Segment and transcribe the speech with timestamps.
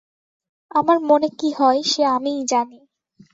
[0.71, 2.79] আমার মনে কী হয় সে আমিই জানি।